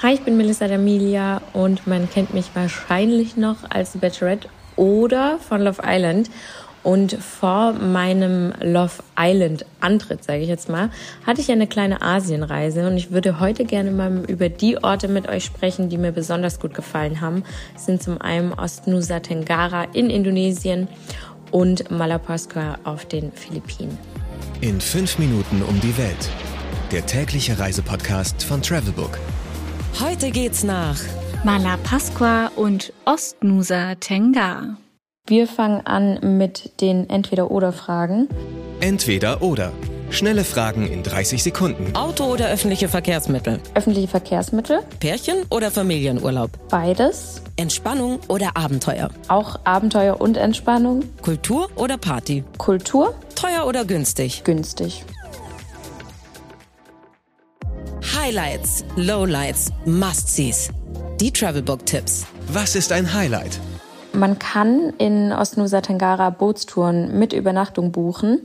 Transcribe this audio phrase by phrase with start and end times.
[0.00, 5.60] Hi, ich bin Melissa D'Amelia und man kennt mich wahrscheinlich noch als Bachelorette oder von
[5.60, 6.30] Love Island.
[6.84, 10.90] Und vor meinem Love Island Antritt, sage ich jetzt mal,
[11.26, 15.28] hatte ich eine kleine Asienreise und ich würde heute gerne mal über die Orte mit
[15.28, 17.42] euch sprechen, die mir besonders gut gefallen haben.
[17.74, 20.86] Es sind zum einen Ostnusa Tenggara in Indonesien
[21.50, 23.98] und Malapascua auf den Philippinen.
[24.60, 26.30] In fünf Minuten um die Welt.
[26.92, 29.18] Der tägliche Reisepodcast von Travelbook.
[30.00, 30.98] Heute geht's nach
[31.44, 34.76] Malapascua und Ostnusa Tenggara.
[35.26, 38.28] Wir fangen an mit den Entweder-Oder-Fragen.
[38.80, 39.72] Entweder oder.
[40.10, 41.94] Schnelle Fragen in 30 Sekunden.
[41.94, 43.60] Auto oder öffentliche Verkehrsmittel?
[43.74, 46.50] Öffentliche Verkehrsmittel, Pärchen oder Familienurlaub?
[46.70, 47.42] beides.
[47.56, 49.10] Entspannung oder Abenteuer?
[49.26, 51.02] Auch Abenteuer und Entspannung.
[51.20, 52.42] Kultur oder Party?
[52.56, 54.44] Kultur, Teuer oder günstig?
[54.44, 55.04] günstig.
[58.28, 60.68] Highlights, Lowlights, Must-Sees.
[61.18, 62.26] Die Travelbook-Tipps.
[62.52, 63.58] Was ist ein Highlight?
[64.12, 68.40] Man kann in Ostnusa Tenggara Bootstouren mit Übernachtung buchen.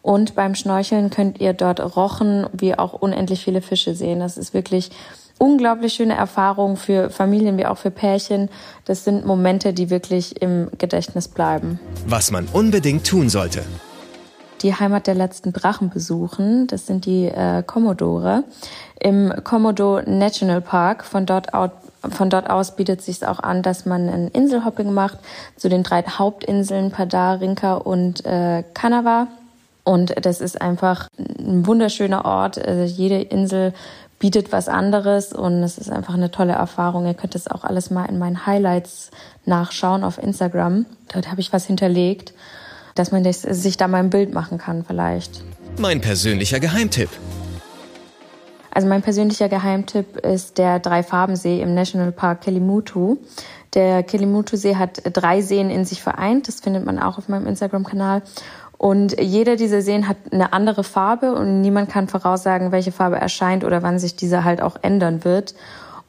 [0.00, 4.20] Und beim Schnorcheln könnt ihr dort Rochen wie auch unendlich viele Fische sehen.
[4.20, 4.90] Das ist wirklich
[5.36, 8.48] unglaublich schöne Erfahrung für Familien wie auch für Pärchen.
[8.86, 11.78] Das sind Momente, die wirklich im Gedächtnis bleiben.
[12.06, 13.64] Was man unbedingt tun sollte.
[14.62, 16.66] Die Heimat der letzten Drachen besuchen.
[16.66, 18.44] Das sind die äh, Kommodore
[19.00, 21.04] im Komodo National Park.
[21.04, 21.72] Von dort, out,
[22.08, 25.18] von dort aus bietet sich auch an, dass man ein Inselhopping macht
[25.56, 29.28] zu den drei Hauptinseln Padar, Rinka und äh, Kanava.
[29.84, 32.58] Und das ist einfach ein wunderschöner Ort.
[32.58, 33.72] Also jede Insel
[34.18, 37.06] bietet was anderes und es ist einfach eine tolle Erfahrung.
[37.06, 39.10] Ihr könnt das auch alles mal in meinen Highlights
[39.44, 40.86] nachschauen auf Instagram.
[41.12, 42.32] Dort habe ich was hinterlegt,
[42.96, 45.44] dass man sich da mal ein Bild machen kann vielleicht.
[45.78, 47.10] Mein persönlicher Geheimtipp.
[48.72, 53.16] Also mein persönlicher Geheimtipp ist der Drei-Farben-See im Nationalpark Kelimutu.
[53.72, 56.48] Der Kelimutu-See hat drei Seen in sich vereint.
[56.48, 58.22] Das findet man auch auf meinem Instagram-Kanal.
[58.78, 63.64] Und jeder dieser Seen hat eine andere Farbe und niemand kann voraussagen, welche Farbe erscheint
[63.64, 65.54] oder wann sich diese halt auch ändern wird.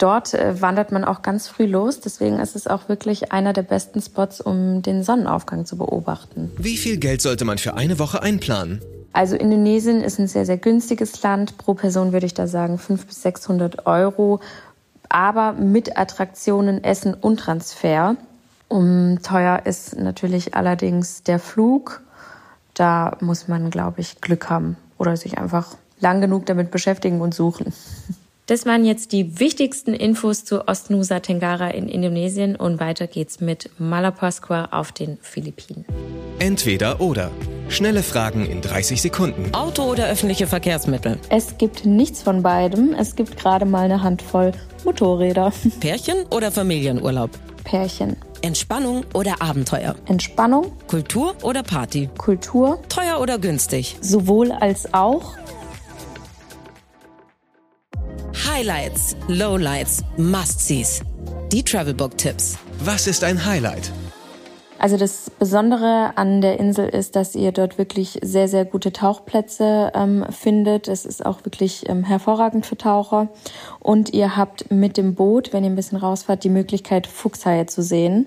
[0.00, 2.00] Dort äh, wandert man auch ganz früh los.
[2.00, 6.50] Deswegen ist es auch wirklich einer der besten Spots, um den Sonnenaufgang zu beobachten.
[6.56, 8.80] Wie viel Geld sollte man für eine Woche einplanen?
[9.12, 11.58] Also Indonesien ist ein sehr, sehr günstiges Land.
[11.58, 14.40] Pro Person würde ich da sagen 500 bis 600 Euro.
[15.10, 18.16] Aber mit Attraktionen, Essen und Transfer.
[18.68, 22.00] Um, teuer ist natürlich allerdings der Flug.
[22.72, 27.34] Da muss man, glaube ich, Glück haben oder sich einfach lang genug damit beschäftigen und
[27.34, 27.74] suchen.
[28.50, 33.70] Das waren jetzt die wichtigsten Infos zu Ostnusa Tenggara in Indonesien und weiter geht's mit
[33.78, 35.84] Malapascua auf den Philippinen.
[36.40, 37.30] Entweder oder.
[37.68, 39.54] Schnelle Fragen in 30 Sekunden.
[39.54, 41.20] Auto oder öffentliche Verkehrsmittel?
[41.28, 42.92] Es gibt nichts von beidem.
[42.92, 44.50] Es gibt gerade mal eine Handvoll
[44.84, 45.52] Motorräder.
[45.78, 47.30] Pärchen oder Familienurlaub?
[47.62, 48.16] Pärchen.
[48.42, 49.94] Entspannung oder Abenteuer?
[50.06, 52.08] Entspannung, Kultur oder Party?
[52.18, 53.96] Kultur, Teuer oder günstig?
[54.00, 55.36] sowohl als auch.
[58.60, 61.00] Highlights, Lowlights, Must-Sees.
[61.50, 62.58] Die Travelbook-Tipps.
[62.84, 63.90] Was ist ein Highlight?
[64.78, 69.92] Also das Besondere an der Insel ist, dass ihr dort wirklich sehr, sehr gute Tauchplätze
[69.94, 70.88] ähm, findet.
[70.88, 73.28] Es ist auch wirklich ähm, hervorragend für Taucher.
[73.78, 77.82] Und ihr habt mit dem Boot, wenn ihr ein bisschen rausfahrt, die Möglichkeit, Fuchshaie zu
[77.82, 78.26] sehen.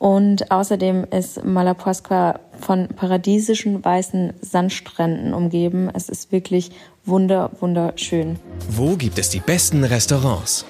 [0.00, 5.90] Und außerdem ist Malapascua von paradiesischen weißen Sandstränden umgeben.
[5.92, 6.70] Es ist wirklich
[7.04, 8.38] wunder, wunderschön.
[8.68, 10.64] Wo gibt es die besten Restaurants?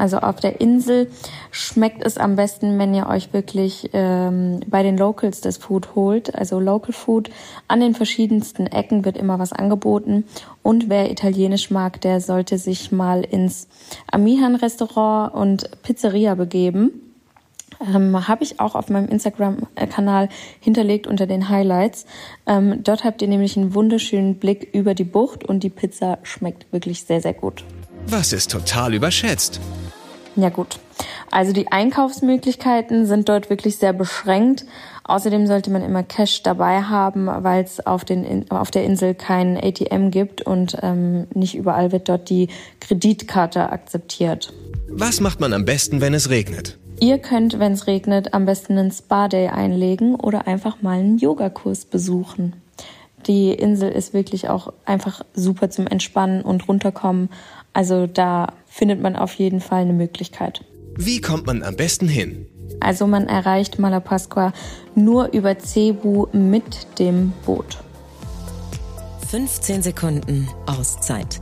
[0.00, 1.10] Also auf der Insel
[1.50, 6.34] schmeckt es am besten, wenn ihr euch wirklich ähm, bei den Locals das Food holt.
[6.34, 7.28] Also Local Food
[7.68, 10.24] an den verschiedensten Ecken wird immer was angeboten.
[10.62, 13.68] Und wer Italienisch mag, der sollte sich mal ins
[14.10, 17.09] Amihan Restaurant und Pizzeria begeben.
[17.80, 20.28] Ähm, Habe ich auch auf meinem Instagram-Kanal
[20.60, 22.04] hinterlegt unter den Highlights.
[22.46, 26.70] Ähm, dort habt ihr nämlich einen wunderschönen Blick über die Bucht und die Pizza schmeckt
[26.72, 27.64] wirklich sehr, sehr gut.
[28.06, 29.60] Was ist total überschätzt?
[30.36, 30.78] Ja gut.
[31.30, 34.64] Also die Einkaufsmöglichkeiten sind dort wirklich sehr beschränkt.
[35.04, 39.56] Außerdem sollte man immer Cash dabei haben, weil es auf, den, auf der Insel kein
[39.56, 42.48] ATM gibt und ähm, nicht überall wird dort die
[42.80, 44.52] Kreditkarte akzeptiert.
[44.88, 46.78] Was macht man am besten, wenn es regnet?
[47.00, 51.86] Ihr könnt, wenn es regnet, am besten einen Spa-Day einlegen oder einfach mal einen Yogakurs
[51.86, 52.52] besuchen.
[53.26, 57.30] Die Insel ist wirklich auch einfach super zum Entspannen und runterkommen.
[57.72, 60.62] Also da findet man auf jeden Fall eine Möglichkeit.
[60.96, 62.46] Wie kommt man am besten hin?
[62.80, 64.52] Also man erreicht Malapascua
[64.94, 67.78] nur über Cebu mit dem Boot.
[69.30, 71.40] 15 Sekunden Auszeit.